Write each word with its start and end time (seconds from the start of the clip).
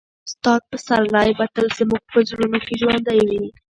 استاد 0.27 0.61
پسرلی 0.71 1.31
به 1.37 1.45
تل 1.53 1.67
زموږ 1.79 2.01
په 2.11 2.19
زړونو 2.29 2.57
کې 2.65 2.73
ژوندی 2.81 3.19
وي. 3.27 3.43